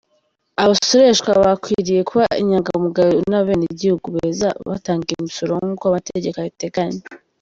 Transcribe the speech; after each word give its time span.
Abasoreshwa 0.63 1.29
bakwiriye 1.41 2.01
kuba 2.09 2.25
inyangamugayo 2.41 3.11
n’abenegihugu 3.29 4.07
beza 4.17 4.47
batanga 4.69 5.07
imisoro 5.17 5.51
nk’uko 5.63 5.83
amategeko 5.87 6.37
abiteganya." 6.39 7.01